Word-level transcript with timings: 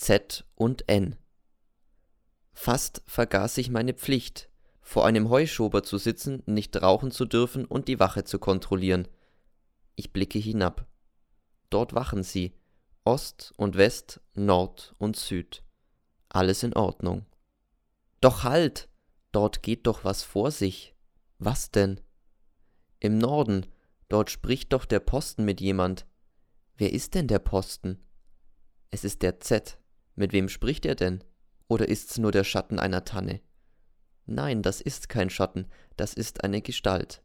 Z 0.00 0.46
und 0.54 0.88
N. 0.88 1.14
Fast 2.54 3.02
vergaß 3.06 3.58
ich 3.58 3.68
meine 3.68 3.92
Pflicht, 3.92 4.48
vor 4.80 5.04
einem 5.04 5.28
Heuschober 5.28 5.82
zu 5.82 5.98
sitzen, 5.98 6.42
nicht 6.46 6.80
rauchen 6.80 7.10
zu 7.10 7.26
dürfen 7.26 7.66
und 7.66 7.86
die 7.86 8.00
Wache 8.00 8.24
zu 8.24 8.38
kontrollieren. 8.38 9.08
Ich 9.96 10.10
blicke 10.10 10.38
hinab. 10.38 10.86
Dort 11.68 11.92
wachen 11.94 12.22
sie, 12.22 12.54
Ost 13.04 13.52
und 13.58 13.76
West, 13.76 14.22
Nord 14.32 14.94
und 14.96 15.16
Süd. 15.16 15.62
Alles 16.30 16.62
in 16.62 16.72
Ordnung. 16.72 17.26
Doch 18.22 18.42
halt! 18.42 18.88
Dort 19.32 19.62
geht 19.62 19.86
doch 19.86 20.02
was 20.02 20.22
vor 20.22 20.50
sich. 20.50 20.96
Was 21.38 21.72
denn? 21.72 22.00
Im 23.00 23.18
Norden, 23.18 23.66
dort 24.08 24.30
spricht 24.30 24.72
doch 24.72 24.86
der 24.86 25.00
Posten 25.00 25.44
mit 25.44 25.60
jemand. 25.60 26.06
Wer 26.78 26.90
ist 26.94 27.14
denn 27.14 27.28
der 27.28 27.38
Posten? 27.38 28.02
Es 28.90 29.04
ist 29.04 29.20
der 29.20 29.40
Z. 29.40 29.79
Mit 30.20 30.34
wem 30.34 30.50
spricht 30.50 30.84
er 30.84 30.96
denn? 30.96 31.24
Oder 31.66 31.88
ist's 31.88 32.18
nur 32.18 32.30
der 32.30 32.44
Schatten 32.44 32.78
einer 32.78 33.06
Tanne? 33.06 33.40
Nein, 34.26 34.60
das 34.60 34.82
ist 34.82 35.08
kein 35.08 35.30
Schatten, 35.30 35.64
das 35.96 36.12
ist 36.12 36.44
eine 36.44 36.60
Gestalt. 36.60 37.22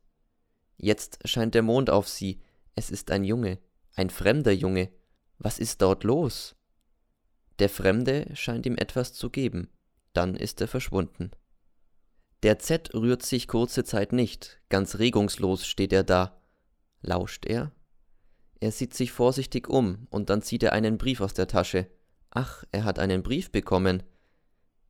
Jetzt 0.78 1.20
scheint 1.28 1.56
der 1.56 1.62
Mond 1.62 1.90
auf 1.90 2.08
sie, 2.08 2.40
es 2.74 2.90
ist 2.90 3.12
ein 3.12 3.26
Junge, 3.26 3.60
ein 3.96 4.10
fremder 4.10 4.54
Junge. 4.54 4.94
Was 5.40 5.60
ist 5.60 5.82
dort 5.82 6.06
los? 6.06 6.56
Der 7.60 7.68
Fremde 7.68 8.34
scheint 8.34 8.66
ihm 8.66 8.78
etwas 8.78 9.12
zu 9.12 9.30
geben, 9.30 9.68
dann 10.14 10.38
ist 10.38 10.62
er 10.62 10.70
verschwunden. 10.70 11.32
Der 12.44 12.60
Z 12.60 12.94
rührt 12.94 13.24
sich 13.24 13.50
kurze 13.50 13.84
Zeit 13.84 14.14
nicht, 14.14 14.62
ganz 14.70 15.00
regungslos 15.00 15.68
steht 15.68 15.92
er 15.92 16.06
da. 16.06 16.42
Lauscht 17.02 17.46
er? 17.46 17.74
Er 18.62 18.72
sieht 18.72 18.94
sich 18.94 19.12
vorsichtig 19.12 19.68
um, 19.68 20.08
und 20.12 20.30
dann 20.30 20.42
zieht 20.42 20.64
er 20.64 20.72
einen 20.72 20.98
Brief 20.98 21.20
aus 21.20 21.34
der 21.34 21.48
Tasche. 21.48 21.90
Ach, 22.36 22.66
er 22.72 22.84
hat 22.84 23.00
einen 23.00 23.24
Brief 23.24 23.50
bekommen. 23.50 24.04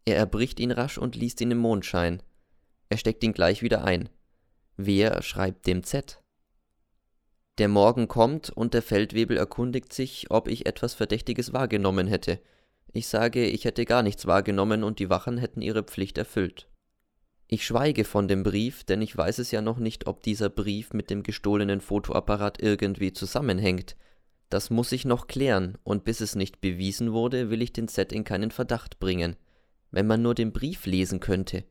Er 0.04 0.18
erbricht 0.18 0.60
ihn 0.60 0.72
rasch 0.72 0.98
und 0.98 1.16
liest 1.16 1.40
ihn 1.42 1.52
im 1.52 1.60
Mondschein. 1.60 2.24
Er 2.90 2.98
steckt 2.98 3.24
ihn 3.24 3.34
gleich 3.34 3.62
wieder 3.62 3.84
ein. 3.84 4.10
Wer 4.78 5.22
schreibt 5.22 5.68
dem 5.68 5.84
Z? 5.84 6.22
Der 7.60 7.68
Morgen 7.68 8.08
kommt 8.08 8.50
und 8.50 8.74
der 8.74 8.82
Feldwebel 8.82 9.38
erkundigt 9.38 9.94
sich, 9.94 10.32
ob 10.32 10.48
ich 10.48 10.66
etwas 10.66 10.96
Verdächtiges 10.96 11.54
wahrgenommen 11.54 12.08
hätte. 12.08 12.40
Ich 12.92 13.08
sage, 13.08 13.46
ich 13.46 13.64
hätte 13.66 13.86
gar 13.86 14.02
nichts 14.02 14.26
wahrgenommen 14.26 14.84
und 14.84 14.98
die 14.98 15.12
Wachen 15.12 15.38
hätten 15.38 15.62
ihre 15.62 15.84
Pflicht 15.84 16.18
erfüllt. 16.18 16.68
Ich 17.48 17.64
schweige 17.64 18.06
von 18.06 18.28
dem 18.28 18.42
Brief, 18.42 18.84
denn 18.86 19.04
ich 19.04 19.16
weiß 19.16 19.38
es 19.38 19.52
ja 19.52 19.62
noch 19.62 19.78
nicht, 19.78 20.08
ob 20.08 20.24
dieser 20.24 20.50
Brief 20.50 20.94
mit 20.94 21.12
dem 21.12 21.22
gestohlenen 21.22 21.80
Fotoapparat 21.80 22.60
irgendwie 22.60 23.14
zusammenhängt. 23.14 23.96
Das 24.50 24.70
muss 24.70 24.92
ich 24.92 25.06
noch 25.06 25.28
klären, 25.28 25.78
und 25.84 26.04
bis 26.06 26.22
es 26.22 26.36
nicht 26.36 26.62
bewiesen 26.62 27.14
wurde, 27.14 27.50
will 27.50 27.62
ich 27.62 27.74
den 27.74 27.88
Z 27.88 28.12
in 28.12 28.24
keinen 28.24 28.52
Verdacht 28.52 29.00
bringen. 29.00 29.36
Wenn 29.92 30.08
man 30.08 30.22
nur 30.22 30.36
den 30.36 30.52
Brief 30.54 30.86
lesen 30.86 31.20
könnte. 31.20 31.64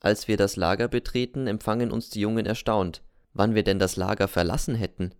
Als 0.00 0.28
wir 0.28 0.36
das 0.36 0.56
Lager 0.56 0.88
betreten, 0.88 1.46
empfangen 1.46 1.90
uns 1.90 2.10
die 2.10 2.20
Jungen 2.20 2.46
erstaunt 2.46 3.02
wann 3.34 3.54
wir 3.54 3.64
denn 3.64 3.78
das 3.78 3.96
Lager 3.96 4.28
verlassen 4.28 4.74
hätten. 4.74 5.12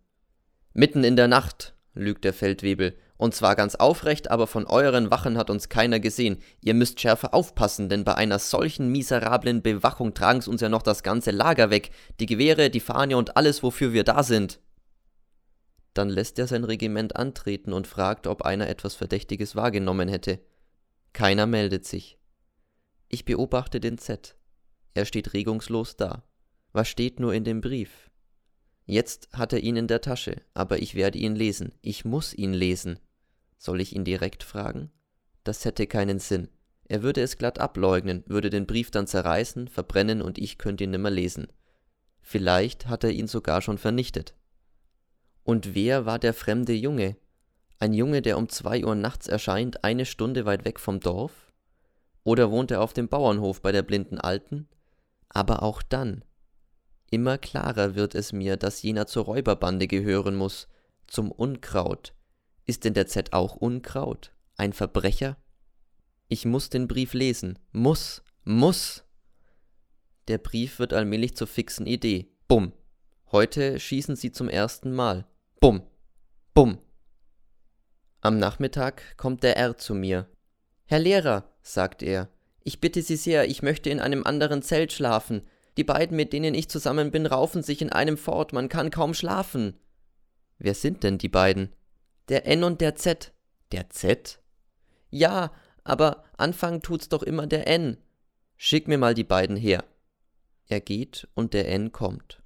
Mitten 0.72 1.04
in 1.04 1.16
der 1.16 1.28
Nacht, 1.28 1.74
lügt 1.94 2.24
der 2.24 2.32
Feldwebel, 2.32 2.96
und 3.16 3.34
zwar 3.34 3.54
ganz 3.54 3.76
aufrecht, 3.76 4.30
aber 4.30 4.46
von 4.46 4.66
euren 4.66 5.10
Wachen 5.10 5.38
hat 5.38 5.50
uns 5.50 5.68
keiner 5.68 6.00
gesehen. 6.00 6.38
Ihr 6.60 6.74
müsst 6.74 7.00
schärfer 7.00 7.32
aufpassen, 7.32 7.88
denn 7.88 8.02
bei 8.02 8.14
einer 8.14 8.40
solchen 8.40 8.90
miserablen 8.90 9.62
Bewachung 9.62 10.14
tragen's 10.14 10.48
uns 10.48 10.60
ja 10.60 10.68
noch 10.68 10.82
das 10.82 11.02
ganze 11.02 11.30
Lager 11.30 11.70
weg, 11.70 11.90
die 12.18 12.26
Gewehre, 12.26 12.70
die 12.70 12.80
Fahne 12.80 13.16
und 13.16 13.36
alles, 13.36 13.62
wofür 13.62 13.92
wir 13.92 14.02
da 14.02 14.22
sind. 14.22 14.58
Dann 15.94 16.08
lässt 16.08 16.38
er 16.38 16.46
sein 16.46 16.64
Regiment 16.64 17.16
antreten 17.16 17.72
und 17.72 17.86
fragt, 17.86 18.26
ob 18.26 18.42
einer 18.42 18.68
etwas 18.68 18.94
Verdächtiges 18.94 19.54
wahrgenommen 19.54 20.08
hätte. 20.08 20.40
Keiner 21.12 21.46
meldet 21.46 21.86
sich. 21.86 22.18
Ich 23.08 23.24
beobachte 23.24 23.78
den 23.78 23.98
Z. 23.98 24.36
Er 24.94 25.04
steht 25.04 25.32
regungslos 25.32 25.96
da. 25.96 26.24
Was 26.72 26.88
steht 26.88 27.20
nur 27.20 27.32
in 27.32 27.44
dem 27.44 27.60
Brief? 27.60 28.10
Jetzt 28.86 29.28
hat 29.32 29.52
er 29.52 29.60
ihn 29.60 29.76
in 29.76 29.86
der 29.86 30.00
Tasche, 30.00 30.42
aber 30.52 30.80
ich 30.82 30.94
werde 30.94 31.18
ihn 31.18 31.36
lesen. 31.36 31.72
Ich 31.80 32.04
muss 32.04 32.34
ihn 32.34 32.52
lesen. 32.52 32.98
Soll 33.56 33.80
ich 33.80 33.94
ihn 33.94 34.04
direkt 34.04 34.42
fragen? 34.42 34.90
Das 35.44 35.64
hätte 35.64 35.86
keinen 35.86 36.18
Sinn. 36.18 36.48
Er 36.86 37.02
würde 37.02 37.22
es 37.22 37.38
glatt 37.38 37.58
ableugnen, 37.58 38.24
würde 38.26 38.50
den 38.50 38.66
Brief 38.66 38.90
dann 38.90 39.06
zerreißen, 39.06 39.68
verbrennen 39.68 40.20
und 40.20 40.38
ich 40.38 40.58
könnte 40.58 40.84
ihn 40.84 40.90
nimmer 40.90 41.10
lesen. 41.10 41.46
Vielleicht 42.20 42.88
hat 42.88 43.04
er 43.04 43.10
ihn 43.10 43.26
sogar 43.28 43.62
schon 43.62 43.78
vernichtet. 43.78 44.34
Und 45.44 45.74
wer 45.74 46.04
war 46.06 46.18
der 46.18 46.34
fremde 46.34 46.72
Junge? 46.72 47.16
Ein 47.78 47.94
Junge, 47.94 48.22
der 48.22 48.36
um 48.38 48.48
zwei 48.48 48.84
Uhr 48.84 48.94
nachts 48.94 49.28
erscheint, 49.28 49.84
eine 49.84 50.04
Stunde 50.04 50.44
weit 50.44 50.64
weg 50.64 50.80
vom 50.80 51.00
Dorf? 51.00 51.52
Oder 52.24 52.50
wohnt 52.50 52.70
er 52.70 52.80
auf 52.80 52.92
dem 52.92 53.08
Bauernhof 53.08 53.62
bei 53.62 53.70
der 53.70 53.82
blinden 53.82 54.18
Alten? 54.18 54.68
Aber 55.28 55.62
auch 55.62 55.82
dann, 55.82 56.24
Immer 57.14 57.38
klarer 57.38 57.94
wird 57.94 58.16
es 58.16 58.32
mir, 58.32 58.56
dass 58.56 58.82
jener 58.82 59.06
zur 59.06 59.26
Räuberbande 59.26 59.86
gehören 59.86 60.34
muss, 60.34 60.66
zum 61.06 61.30
Unkraut. 61.30 62.12
Ist 62.66 62.82
denn 62.82 62.94
der 62.94 63.06
Z 63.06 63.32
auch 63.32 63.54
Unkraut? 63.54 64.32
Ein 64.56 64.72
Verbrecher? 64.72 65.36
Ich 66.26 66.44
muss 66.44 66.70
den 66.70 66.88
Brief 66.88 67.14
lesen. 67.14 67.56
Muss, 67.70 68.24
muss. 68.42 69.04
Der 70.26 70.38
Brief 70.38 70.80
wird 70.80 70.92
allmählich 70.92 71.36
zur 71.36 71.46
fixen 71.46 71.86
Idee. 71.86 72.32
Bumm. 72.48 72.72
Heute 73.30 73.78
schießen 73.78 74.16
sie 74.16 74.32
zum 74.32 74.48
ersten 74.48 74.92
Mal. 74.92 75.24
Bumm. 75.64 75.80
Bumm. 76.52 76.76
Am 78.20 78.36
Nachmittag 78.36 79.16
kommt 79.16 79.42
der 79.42 79.56
R 79.56 79.78
zu 79.78 79.94
mir. 79.94 80.28
Herr 80.84 80.98
Lehrer, 80.98 81.48
sagt 81.62 82.02
er, 82.02 82.28
ich 82.64 82.82
bitte 82.82 83.00
Sie 83.00 83.16
sehr, 83.16 83.48
ich 83.48 83.62
möchte 83.62 83.88
in 83.88 83.98
einem 83.98 84.24
anderen 84.24 84.60
Zelt 84.60 84.92
schlafen. 84.92 85.40
Die 85.78 85.84
beiden, 85.84 86.18
mit 86.18 86.34
denen 86.34 86.54
ich 86.54 86.68
zusammen 86.68 87.10
bin, 87.10 87.24
raufen 87.24 87.62
sich 87.62 87.80
in 87.80 87.90
einem 87.90 88.18
fort, 88.18 88.52
man 88.52 88.68
kann 88.68 88.90
kaum 88.90 89.14
schlafen. 89.14 89.80
Wer 90.58 90.74
sind 90.74 91.02
denn 91.02 91.16
die 91.16 91.30
beiden? 91.30 91.74
Der 92.28 92.46
N 92.46 92.62
und 92.62 92.82
der 92.82 92.96
Z. 92.96 93.32
Der 93.72 93.88
Z? 93.88 94.42
Ja, 95.08 95.50
aber 95.82 96.24
anfangen 96.36 96.82
tut's 96.82 97.08
doch 97.08 97.22
immer 97.22 97.46
der 97.46 97.66
N. 97.68 97.96
Schick 98.58 98.86
mir 98.86 98.98
mal 98.98 99.14
die 99.14 99.24
beiden 99.24 99.56
her. 99.56 99.82
Er 100.66 100.82
geht 100.82 101.26
und 101.32 101.54
der 101.54 101.70
N 101.70 101.90
kommt. 101.90 102.42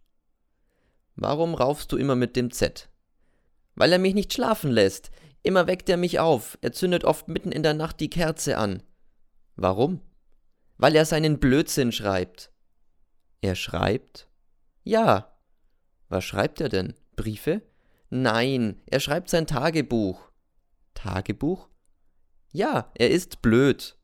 Warum 1.17 1.57
raufst 1.57 1.91
du 1.91 1.97
immer 1.97 2.15
mit 2.15 2.37
dem 2.37 2.53
Z? 2.53 2.89
Weil 3.79 3.93
er 3.93 4.01
mich 4.01 4.15
nicht 4.15 4.33
schlafen 4.33 4.73
lässt. 4.73 5.13
Immer 5.45 5.69
weckt 5.69 5.89
er 5.89 5.97
mich 5.97 6.19
auf. 6.19 6.59
Er 6.63 6.73
zündet 6.73 7.05
oft 7.05 7.29
mitten 7.29 7.53
in 7.53 7.63
der 7.63 7.75
Nacht 7.75 8.01
die 8.01 8.11
Kerze 8.11 8.59
an. 8.59 8.83
Warum? 9.55 10.01
Weil 10.79 10.97
er 10.97 11.05
seinen 11.05 11.39
Blödsinn 11.39 11.93
schreibt. 11.93 12.51
Er 13.41 13.55
schreibt? 13.55 14.29
Ja. 14.83 15.33
Was 16.09 16.25
schreibt 16.25 16.61
er 16.61 16.69
denn? 16.69 16.95
Briefe? 17.15 17.63
Nein, 18.11 18.83
er 18.87 18.99
schreibt 18.99 19.31
sein 19.31 19.47
Tagebuch. 19.47 20.29
Tagebuch? 20.95 21.69
Ja, 22.51 22.91
er 22.97 23.11
ist 23.11 23.43
blöd. 23.43 23.97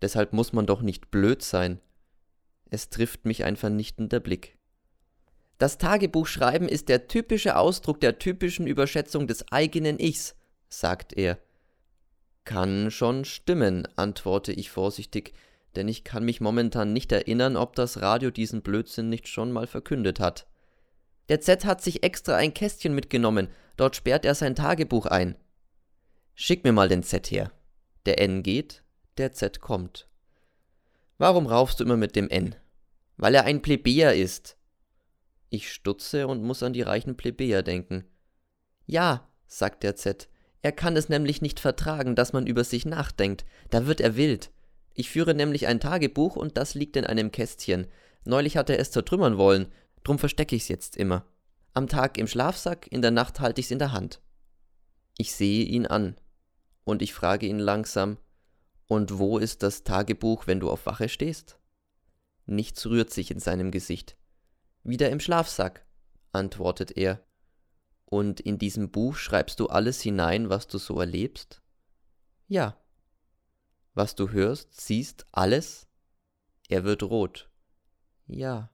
Deshalb 0.00 0.32
muss 0.32 0.54
man 0.54 0.64
doch 0.64 0.80
nicht 0.80 1.10
blöd 1.10 1.42
sein. 1.42 1.78
Es 2.70 2.88
trifft 2.88 3.26
mich 3.26 3.44
ein 3.44 3.56
vernichtender 3.56 4.20
Blick. 4.20 4.56
Das 5.58 5.78
Tagebuchschreiben 5.78 6.68
ist 6.68 6.88
der 6.88 7.06
typische 7.06 7.56
Ausdruck 7.56 8.00
der 8.00 8.18
typischen 8.18 8.66
Überschätzung 8.66 9.26
des 9.26 9.50
eigenen 9.52 9.98
Ichs, 9.98 10.34
sagt 10.68 11.12
er. 11.12 11.38
Kann 12.44 12.90
schon 12.90 13.24
stimmen, 13.24 13.88
antworte 13.96 14.52
ich 14.52 14.70
vorsichtig, 14.70 15.32
denn 15.76 15.88
ich 15.88 16.04
kann 16.04 16.24
mich 16.24 16.40
momentan 16.40 16.92
nicht 16.92 17.12
erinnern, 17.12 17.56
ob 17.56 17.74
das 17.74 18.00
Radio 18.00 18.30
diesen 18.30 18.62
Blödsinn 18.62 19.08
nicht 19.08 19.28
schon 19.28 19.52
mal 19.52 19.66
verkündet 19.66 20.20
hat. 20.20 20.46
Der 21.28 21.40
Z 21.40 21.64
hat 21.64 21.82
sich 21.82 22.02
extra 22.02 22.36
ein 22.36 22.52
Kästchen 22.52 22.94
mitgenommen, 22.94 23.48
dort 23.76 23.96
sperrt 23.96 24.24
er 24.24 24.34
sein 24.34 24.54
Tagebuch 24.54 25.06
ein. 25.06 25.36
Schick 26.34 26.64
mir 26.64 26.72
mal 26.72 26.88
den 26.88 27.02
Z 27.02 27.30
her. 27.30 27.50
Der 28.06 28.20
N 28.20 28.42
geht, 28.42 28.82
der 29.16 29.32
Z 29.32 29.60
kommt. 29.60 30.08
Warum 31.16 31.46
raufst 31.46 31.80
du 31.80 31.84
immer 31.84 31.96
mit 31.96 32.16
dem 32.16 32.28
N? 32.28 32.56
Weil 33.16 33.34
er 33.36 33.44
ein 33.44 33.62
Plebejer 33.62 34.14
ist. 34.14 34.56
Ich 35.50 35.72
stutze 35.72 36.26
und 36.26 36.42
muss 36.42 36.62
an 36.62 36.72
die 36.72 36.82
reichen 36.82 37.16
Plebejer 37.16 37.62
denken. 37.62 38.04
Ja, 38.86 39.28
sagt 39.46 39.82
der 39.82 39.96
Z, 39.96 40.28
er 40.62 40.72
kann 40.72 40.96
es 40.96 41.08
nämlich 41.08 41.42
nicht 41.42 41.60
vertragen, 41.60 42.16
dass 42.16 42.32
man 42.32 42.46
über 42.46 42.64
sich 42.64 42.86
nachdenkt, 42.86 43.44
da 43.70 43.86
wird 43.86 44.00
er 44.00 44.16
wild. 44.16 44.50
Ich 44.94 45.10
führe 45.10 45.34
nämlich 45.34 45.66
ein 45.66 45.80
Tagebuch 45.80 46.36
und 46.36 46.56
das 46.56 46.74
liegt 46.74 46.96
in 46.96 47.04
einem 47.04 47.32
Kästchen. 47.32 47.86
Neulich 48.24 48.56
hat 48.56 48.70
er 48.70 48.78
es 48.78 48.90
zertrümmern 48.90 49.36
wollen, 49.36 49.68
drum 50.04 50.18
verstecke 50.18 50.56
ich's 50.56 50.68
jetzt 50.68 50.96
immer. 50.96 51.26
Am 51.74 51.88
Tag 51.88 52.16
im 52.18 52.26
Schlafsack, 52.26 52.86
in 52.90 53.02
der 53.02 53.10
Nacht 53.10 53.40
halte 53.40 53.60
ich's 53.60 53.70
in 53.70 53.78
der 53.78 53.92
Hand. 53.92 54.20
Ich 55.18 55.34
sehe 55.34 55.64
ihn 55.64 55.86
an 55.86 56.16
und 56.84 57.02
ich 57.02 57.14
frage 57.14 57.46
ihn 57.46 57.58
langsam, 57.58 58.18
und 58.86 59.18
wo 59.18 59.38
ist 59.38 59.62
das 59.62 59.82
Tagebuch, 59.82 60.46
wenn 60.46 60.60
du 60.60 60.70
auf 60.70 60.86
Wache 60.86 61.08
stehst? 61.08 61.58
Nichts 62.46 62.86
rührt 62.86 63.10
sich 63.10 63.30
in 63.30 63.40
seinem 63.40 63.70
Gesicht. 63.70 64.16
Wieder 64.84 65.10
im 65.10 65.18
Schlafsack, 65.18 65.86
antwortet 66.32 66.96
er. 66.96 67.24
Und 68.04 68.40
in 68.40 68.58
diesem 68.58 68.90
Buch 68.90 69.16
schreibst 69.16 69.58
du 69.58 69.66
alles 69.68 70.00
hinein, 70.02 70.50
was 70.50 70.66
du 70.68 70.78
so 70.78 71.00
erlebst? 71.00 71.62
Ja. 72.48 72.78
Was 73.94 74.14
du 74.14 74.30
hörst, 74.30 74.78
siehst, 74.80 75.26
alles? 75.32 75.88
Er 76.68 76.84
wird 76.84 77.02
rot. 77.02 77.50
Ja, 78.26 78.70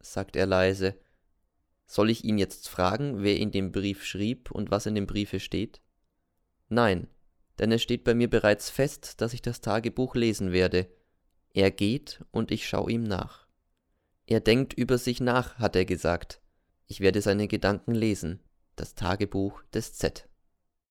sagt 0.00 0.36
er 0.36 0.46
leise. 0.46 0.98
Soll 1.86 2.10
ich 2.10 2.24
ihn 2.24 2.38
jetzt 2.38 2.68
fragen, 2.68 3.22
wer 3.22 3.36
in 3.36 3.52
dem 3.52 3.70
Brief 3.70 4.04
schrieb 4.04 4.50
und 4.50 4.70
was 4.70 4.86
in 4.86 4.94
dem 4.94 5.06
Briefe 5.06 5.40
steht? 5.40 5.80
Nein, 6.68 7.08
denn 7.58 7.70
es 7.70 7.82
steht 7.82 8.02
bei 8.02 8.14
mir 8.14 8.30
bereits 8.30 8.70
fest, 8.70 9.20
dass 9.20 9.34
ich 9.34 9.42
das 9.42 9.60
Tagebuch 9.60 10.14
lesen 10.14 10.52
werde. 10.52 10.88
Er 11.54 11.70
geht 11.70 12.24
und 12.30 12.50
ich 12.50 12.66
schau 12.66 12.88
ihm 12.88 13.04
nach. 13.04 13.41
Er 14.26 14.40
denkt 14.40 14.72
über 14.74 14.98
sich 14.98 15.20
nach, 15.20 15.58
hat 15.58 15.76
er 15.76 15.84
gesagt. 15.84 16.40
Ich 16.86 17.00
werde 17.00 17.20
seine 17.22 17.48
Gedanken 17.48 17.94
lesen. 17.94 18.40
Das 18.76 18.94
Tagebuch 18.94 19.62
des 19.74 19.94
Z. 19.94 20.28